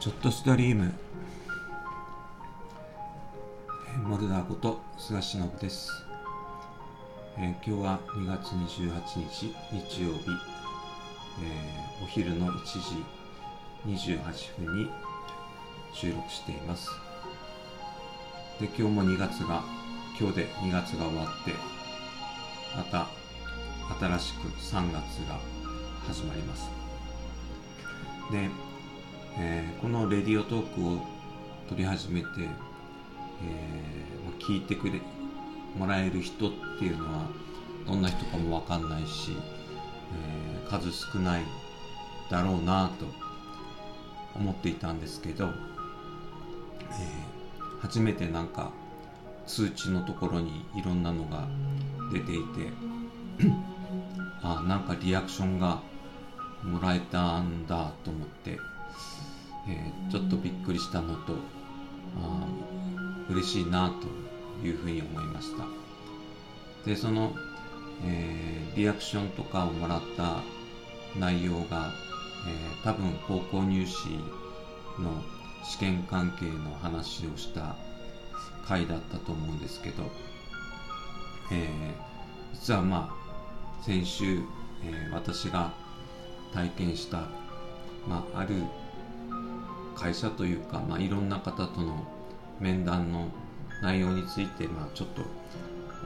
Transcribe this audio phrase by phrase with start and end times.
[0.00, 0.92] ちょっとストリーム。
[4.04, 5.90] モルダーこと菅忍です、
[7.36, 8.92] えー、今日は2月28
[9.28, 10.30] 日日曜日、
[11.42, 13.04] えー、お昼の1時
[13.86, 14.88] 28分に
[15.92, 16.88] 収録しています。
[18.60, 19.64] で今日も2月が
[20.16, 21.52] 今日で2月が終わって
[22.76, 23.08] また
[23.98, 25.40] 新しく3月が
[26.06, 26.70] 始まります。
[28.30, 28.48] で
[29.36, 31.00] えー、このレディオトークを
[31.68, 35.00] 撮り始めて、えー、聞いてくれ
[35.76, 37.26] もらえる人っていうのは
[37.86, 39.36] どんな人かも分かんないし、
[40.14, 41.42] えー、数少ない
[42.30, 43.06] だろうなと
[44.34, 45.52] 思っていたんですけど、えー、
[47.80, 48.70] 初めてなんか
[49.46, 51.46] 通知のところにいろんなのが
[52.12, 52.70] 出ていて
[54.42, 55.80] あなんかリアクションが
[56.62, 58.58] もらえたんだと思って
[59.68, 61.34] えー、ちょっとびっくりしたのと
[62.16, 62.46] あ
[63.30, 65.64] 嬉しいなというふうに思いました。
[66.84, 67.34] でその、
[68.04, 70.42] えー、リアクションとかをもらった
[71.18, 71.92] 内容が、
[72.46, 74.08] えー、多分高校入試
[75.00, 75.22] の
[75.64, 77.76] 試験関係の話をした
[78.66, 80.04] 回だったと思うんですけど、
[81.52, 84.40] えー、実はまあ先週、
[84.82, 85.72] えー、私が
[86.52, 87.28] 体験した、
[88.08, 88.62] まあ、ある
[89.94, 92.06] 会社というか、まあ、いろんな方との
[92.60, 93.28] 面談の
[93.82, 95.22] 内容について、まあ、ちょっと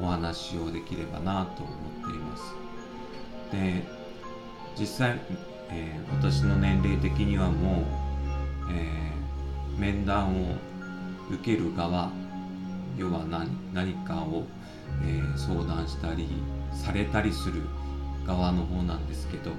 [0.00, 1.72] お話をできればなと思
[2.06, 2.54] っています。
[3.52, 3.82] で
[4.78, 5.20] 実際、
[5.70, 7.84] えー、私の年齢的にはもう、
[8.72, 10.56] えー、面談を
[11.30, 12.10] 受ける側
[12.96, 14.44] 要は何何かを、
[15.02, 16.28] えー、相談したり
[16.72, 17.62] されたりする
[18.26, 19.54] 側の方なんですけど、え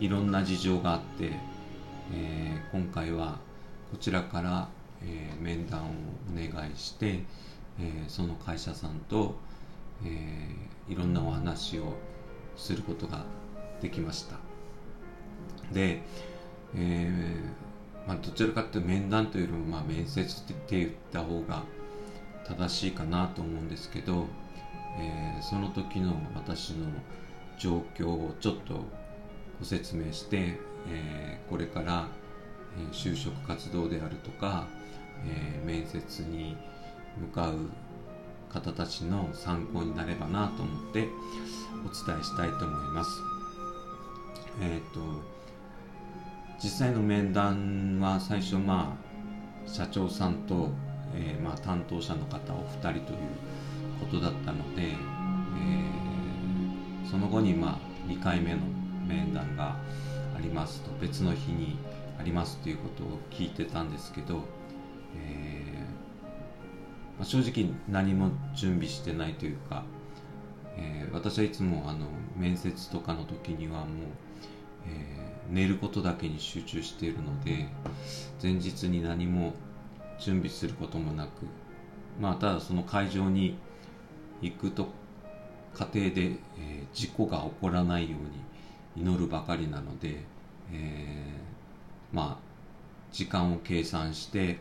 [0.00, 1.32] いろんな事情があって
[2.12, 3.38] えー、今回は
[3.90, 4.68] こちらから、
[5.02, 5.84] えー、面談を
[6.32, 7.20] お願いして、
[7.80, 9.34] えー、その会社さんと、
[10.04, 11.94] えいろんなお話を
[12.56, 13.24] することが
[13.80, 14.36] できました。
[15.72, 16.02] で、
[16.74, 17.10] え
[18.06, 21.62] まあ、どちらかというと面談というよりも、まあ、面接って言った方が
[22.46, 24.26] 正しいかなと思うんですけど、
[24.98, 26.88] えその時の私の
[27.58, 28.84] 状況をちょっと
[29.60, 32.08] ご説明してえー、これから、
[32.78, 34.66] え、就職活動であるとか、
[35.26, 36.56] えー、面接に
[37.18, 37.70] 向かう
[38.52, 41.08] 方たちの参考になればなと思って
[41.84, 43.10] お伝えしたいと思います。
[44.60, 45.00] えっ、と
[46.62, 48.96] 実際の面談は最初ま
[49.66, 50.70] あ社長さんと、
[51.14, 53.18] えまあ、担当者の方お二人という
[53.98, 54.94] ことだったので、え
[57.10, 58.60] その後にまあ2回目の
[59.06, 59.76] 面談が
[60.36, 61.76] ありますと別の日に
[62.18, 64.44] ありますということを聞いてたんですけど、
[65.16, 69.84] えー、まあ、正直何も準備してないというか、
[70.76, 72.06] えー、私はいつもあの
[72.36, 73.88] 面接とかの時にはもう、
[74.86, 77.68] えー、寝ることだけに集中しているので
[78.42, 79.54] 前日に何も
[80.18, 81.28] 準備することもなく
[82.20, 83.56] まあただその会場に
[84.40, 84.88] 行くと
[85.74, 88.28] 過程で、え事故が起こらないように
[88.96, 90.20] 祈るばかりなので、
[90.72, 92.44] えー、まあ
[93.12, 94.58] 時間を計算して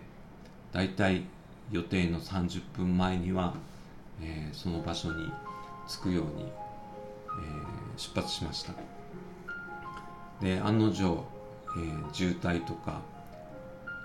[0.71, 1.23] だいたい
[1.71, 3.53] 予定の30分前には、
[4.21, 5.31] えー、その場所に
[5.87, 8.73] 着くように、えー、出発しました。
[10.41, 11.25] で案の定、
[11.77, 13.01] えー、渋滞とか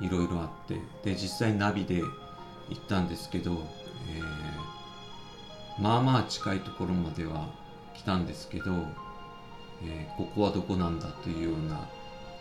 [0.01, 2.03] いろいろあってで実際ナビで
[2.69, 3.67] 行ったんですけど、
[4.15, 7.49] えー、まあまあ近いところまでは
[7.95, 8.73] 来たんですけど
[9.83, 11.89] えー、ここはどこなんだというような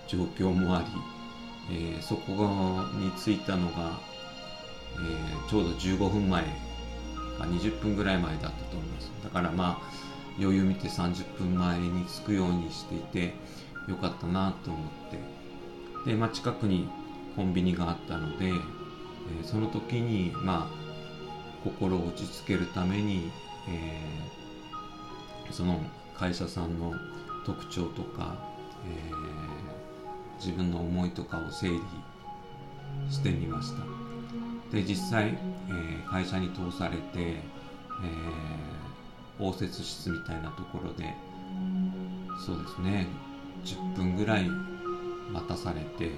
[0.07, 0.83] 状況もあ
[1.69, 2.33] り、えー、そこ
[2.97, 3.99] に着いたのが、
[4.95, 6.43] えー、ちょうど15分前
[7.37, 9.11] か20分ぐらい前だったと思います。
[9.23, 10.07] だからまあ
[10.39, 13.33] 余裕見て30分前に着くようにしていて
[13.87, 14.83] よかったなと思っ
[16.05, 16.11] て。
[16.11, 16.87] で、まあ、近くに
[17.35, 18.53] コンビニがあったので、え
[19.43, 20.87] その時にまあ
[21.63, 23.29] 心を落ち着けるために、
[23.69, 23.99] え
[25.51, 25.81] その
[26.15, 26.93] 会社さんの
[27.47, 28.35] 特徴とか、
[28.85, 31.79] えー、自分の思いとかを整理
[33.09, 33.83] してみました。
[34.75, 41.13] で実際、えー、会社に通されて、えー、応接室みたいなところで
[42.45, 43.07] そうですね
[43.63, 44.49] 10分ぐらい
[45.31, 46.11] 待たされて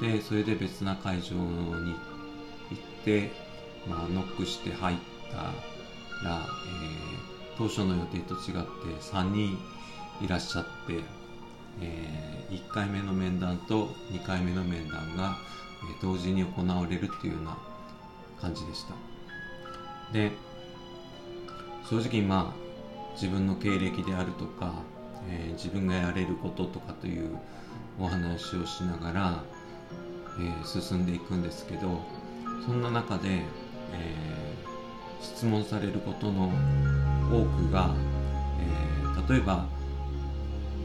[0.00, 1.94] でそれで別な会場に
[2.70, 3.30] 行って、
[3.86, 4.96] まあ、ノックして入っ
[5.30, 5.52] たら、
[6.24, 9.58] えー、当初の予定と違って3人
[10.22, 11.22] いらっしゃって
[11.80, 15.36] えー、1回目の面談と2回目の面談が、
[15.84, 17.56] え同時に行われるっていうような
[18.40, 18.94] 感じでした。
[20.12, 20.32] で
[21.88, 24.74] 正直まあ自分の経歴であるとか、
[25.28, 27.36] えー、自分がやれることとかという
[27.98, 29.44] お話をしながら、
[30.38, 32.00] えー、進んでいくんですけど
[32.64, 33.28] そんな中で、
[33.92, 34.14] え、
[35.20, 36.52] 質問されることの
[37.30, 37.92] 多くが、
[39.26, 39.66] え例えば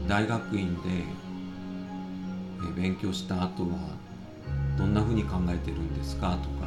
[0.08, 1.04] 大学院で、
[2.74, 3.76] 勉強した後は
[4.78, 6.30] どんなふうに考えてるんですか？
[6.30, 6.66] とか、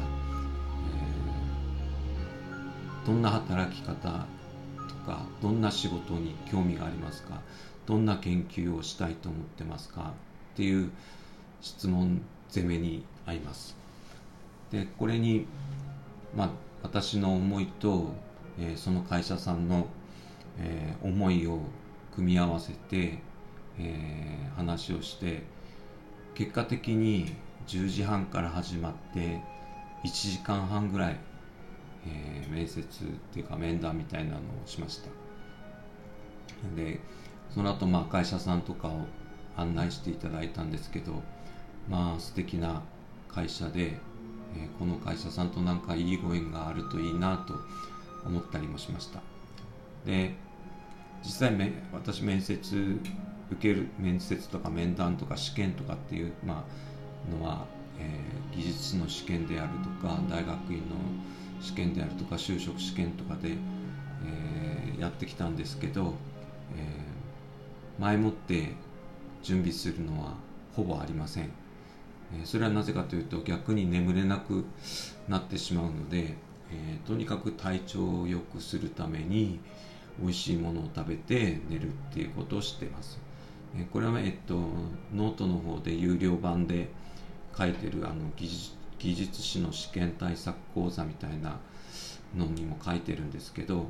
[3.02, 4.26] えー、どんな働き方？
[4.88, 7.40] とかどんな仕事に興味がありますか？
[7.84, 10.12] どんな研究をしたいと思ってますか？
[10.54, 10.90] っていう
[11.60, 13.76] 質問攻めに合います。
[14.70, 15.46] でこれに、
[16.36, 16.50] まあ、
[16.82, 18.12] 私の思いと、
[18.58, 19.88] えー、その会社さんの、
[20.58, 21.58] えー、思いを
[22.14, 23.18] 組み合わせて、
[23.78, 25.42] えー、話をして
[26.34, 27.34] 結果的に
[27.66, 29.40] 10時半から始まって
[30.04, 31.16] 1時間半ぐらい、
[32.06, 35.10] えー、面接っていうか面談みたいなのをしました。
[36.76, 37.00] で
[37.50, 39.06] その後まあ会社さんとかを
[39.56, 41.22] 案内していただいたんですけど
[41.88, 42.82] まあ素敵な
[43.28, 43.98] 会社で、
[44.56, 47.54] えー、この会社さんとなんかいいご縁があるといいなと
[48.24, 49.20] 思ったりもしました。
[50.06, 50.34] で
[51.24, 52.76] 実際め私面接
[53.50, 56.92] 受ける面接とか面談とか試験とかっていう、まあ
[57.30, 57.66] のは、
[57.98, 60.96] えー、技術の試験であるとか大学院の
[61.60, 66.14] 試験であるとか就職試験とかで、えー、やってきたんですけど、
[66.76, 68.72] えー、前もって
[69.42, 70.34] 準備するのは
[70.74, 71.50] ほぼありません、え
[72.44, 74.64] それはなぜかというと逆に眠れなく
[75.28, 76.36] なってしまうので、
[76.70, 79.60] えとにかく体調を良くするために
[80.20, 83.18] 美味しいものを食べて寝るっていうことをしてます。
[83.76, 84.54] えこれは、えっと、
[85.14, 86.90] ノートの方で有料版で
[87.56, 91.58] 書いてるあの技術士の試験対策講座みたいな
[92.36, 93.86] のにも書いてるんですけど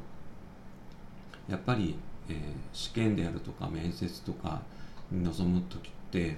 [1.49, 1.97] やっぱり、
[2.29, 2.37] えー、
[2.73, 4.63] 試験であるとか面接とか
[5.11, 6.37] に臨む時って、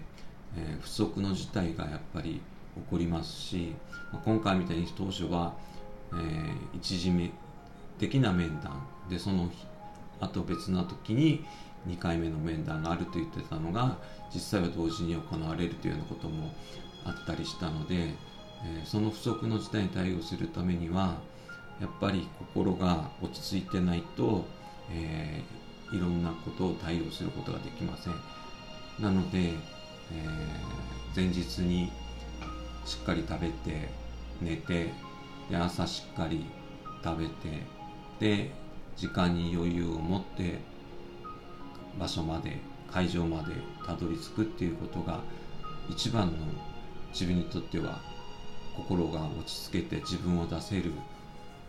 [0.56, 2.40] えー、不測の事態がやっぱり
[2.74, 3.74] 起こりますし、
[4.12, 5.54] まあ、今回みたいに当初は、
[6.12, 7.12] えー、一時
[7.98, 9.50] 的な面談でその
[10.20, 11.44] あと別な時に
[11.86, 13.98] 2回目の面談があると言ってたのが
[14.32, 16.52] 実際は同時に行われるというようなことも
[17.04, 21.16] あったりしたので、えー、その不測の事態に対応するためには
[21.80, 24.46] やっぱり心が落ち着いてないと、
[24.90, 28.14] えー、いろんなことを対応することができません。
[29.00, 29.54] なので、えー、
[31.16, 31.90] 前日に
[32.84, 33.88] しっかり食べて
[34.40, 34.92] 寝て
[35.50, 36.46] で朝しっかり
[37.02, 37.32] 食べて
[38.20, 38.50] で
[38.96, 40.58] 時間に余裕を持って
[41.98, 42.58] 場所まで
[42.90, 43.52] 会場まで
[43.84, 45.20] たどり着くっていうことが
[45.88, 46.32] 一番の
[47.12, 48.00] 自分にとっては
[48.76, 50.92] 心が落ち着けて自分を出せる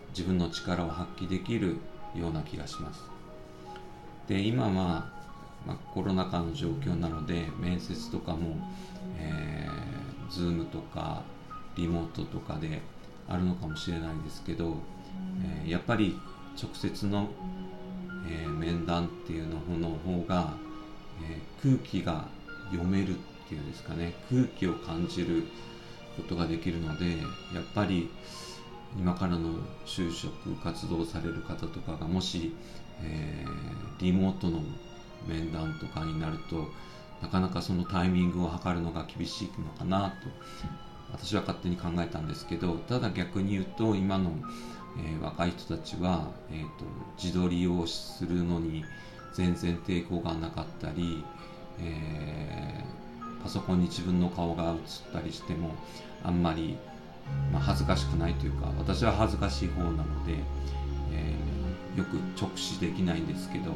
[0.09, 1.77] 自分の力を発揮できる
[2.15, 3.01] ような気がします。
[4.27, 4.71] で今は、
[5.67, 8.57] まあ、コロナ禍の状況なので面接とかも、
[9.19, 11.21] えー、Zoom とか
[11.75, 12.81] リモートとかで
[13.27, 14.77] あるのかもしれないですけど、
[15.63, 16.17] えー、やっぱり
[16.61, 17.29] 直接の
[18.27, 20.53] えー、面談っていうのの方が、
[21.23, 22.25] えー、空気が
[22.71, 23.13] 読めるっ
[23.47, 24.13] ていうんですかね。
[24.29, 25.43] 空気を感じる
[26.17, 27.17] ことができるので
[27.53, 28.09] やっぱり
[28.97, 32.53] 今からの就職活動される方とかがもし、
[33.03, 34.61] えー、リモートの
[35.27, 36.69] 面談とかになると
[37.21, 40.29] なかなかそのタイミングを測るのが厳しいのかなと
[41.11, 44.31] 私は勝手に考えたんですけどただ逆に言うと今の
[44.97, 46.85] えー、若い人たちは、えーと、
[47.21, 48.83] 自撮りをするのに
[49.33, 51.23] 全然抵抗がなかったり、
[51.79, 54.77] えー、パソコンに自分の顔が映っ
[55.11, 55.75] たりしても
[56.23, 56.77] あんまり、
[57.51, 60.35] まあ、恥ずかしくないというか私は恥ずかしい方なので、
[61.13, 63.71] えー、よく直視できないんですけど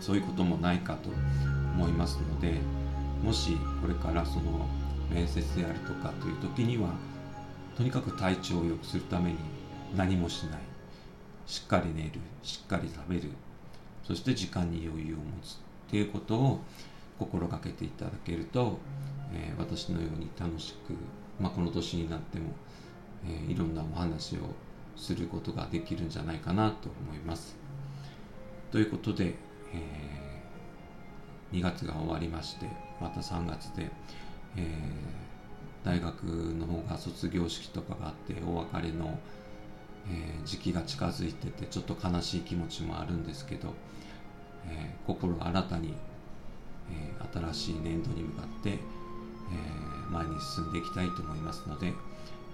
[0.00, 1.08] そういうこともないかと
[1.74, 2.54] 思いますので
[3.22, 4.68] もしこれからその
[5.10, 6.90] 面接であるとかという時には
[7.76, 9.36] とにかく体調を良くするために
[9.96, 10.60] 何もしない。
[11.46, 13.30] しっかり寝るしっかり食べる。
[14.04, 15.54] そして時間に余裕を持つ。
[15.54, 16.60] っていうことを
[17.18, 18.78] 心がけていただけると、
[19.34, 20.94] えー、私のように楽しく、
[21.38, 22.52] まあ、この年になっても、
[23.26, 24.40] えー、いろんなお話を
[24.96, 27.56] することができるんじゃないかなと思います。
[28.70, 29.34] ということで、
[29.74, 32.66] えー、2月が終わりまして
[33.00, 33.90] また3月で、
[34.56, 34.92] え
[35.84, 39.18] 大学の方が卒業式とかがあってお別れの
[40.08, 43.74] えー、時期が近づいててちょっと悲しい気持ちもあるんですけど、
[44.66, 45.94] えー、心新たに、
[46.90, 48.78] え新しい年度に向かって、え、
[50.10, 51.92] 前に進んでいきたいと思いますので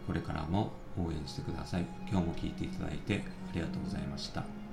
[0.07, 1.87] これからも応援してください。
[2.11, 4.68] 今日も聞いていただいてありがとうございました。